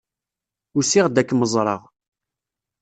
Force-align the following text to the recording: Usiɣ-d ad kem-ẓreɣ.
Usiɣ-d 0.77 1.15
ad 1.21 1.25
kem-ẓreɣ. 1.27 1.81